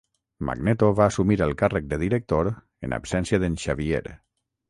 Magneto 0.47 0.87
va 0.99 1.05
assumir 1.11 1.37
el 1.47 1.53
càrrec 1.59 1.85
de 1.91 1.99
director 2.05 2.51
en 2.89 2.97
absència 2.99 3.43
d'en 3.45 3.59
Xavier. 3.67 4.03